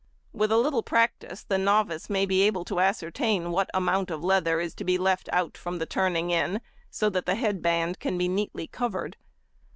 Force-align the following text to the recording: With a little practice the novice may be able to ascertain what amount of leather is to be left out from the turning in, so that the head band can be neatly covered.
With 0.33 0.51
a 0.51 0.57
little 0.57 0.81
practice 0.81 1.43
the 1.43 1.59
novice 1.59 2.09
may 2.09 2.25
be 2.25 2.41
able 2.41 2.65
to 2.65 2.79
ascertain 2.79 3.51
what 3.51 3.69
amount 3.71 4.09
of 4.09 4.23
leather 4.23 4.59
is 4.59 4.73
to 4.77 4.83
be 4.83 4.97
left 4.97 5.29
out 5.31 5.55
from 5.59 5.77
the 5.77 5.85
turning 5.85 6.31
in, 6.31 6.59
so 6.89 7.07
that 7.11 7.27
the 7.27 7.35
head 7.35 7.61
band 7.61 7.99
can 7.99 8.17
be 8.17 8.27
neatly 8.27 8.65
covered. 8.65 9.15